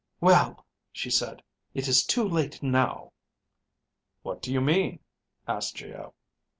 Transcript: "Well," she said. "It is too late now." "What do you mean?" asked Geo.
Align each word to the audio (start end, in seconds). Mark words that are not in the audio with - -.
"Well," 0.19 0.65
she 0.91 1.11
said. 1.11 1.43
"It 1.75 1.87
is 1.87 2.03
too 2.03 2.27
late 2.27 2.63
now." 2.63 3.11
"What 4.23 4.41
do 4.41 4.51
you 4.51 4.59
mean?" 4.59 5.01
asked 5.47 5.75
Geo. 5.75 6.15